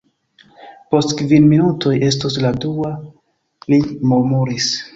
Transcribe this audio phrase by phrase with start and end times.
[0.93, 2.91] Post kvin minutoj estos la dua,
[3.73, 4.73] li murmuris.